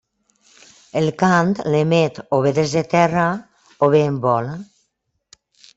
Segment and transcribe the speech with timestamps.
[1.01, 3.29] El cant, l'emet o bé des de terra,
[3.89, 4.53] o bé en vol.